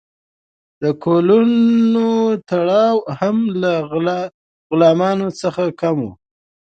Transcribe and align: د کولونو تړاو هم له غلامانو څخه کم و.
د 0.81 0.83
کولونو 1.03 2.09
تړاو 2.49 2.97
هم 3.19 3.37
له 3.61 3.73
غلامانو 4.69 5.27
څخه 5.41 5.63
کم 5.81 5.97
و. 6.05 6.09